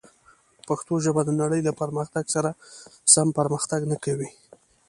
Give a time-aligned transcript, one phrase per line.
[0.67, 2.49] پښتو ژبه د نړۍ له پرمختګ سره
[3.13, 4.29] سم پرمختګ نه کوي.